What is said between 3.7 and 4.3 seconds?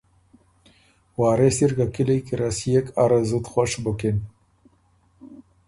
بُکِن۔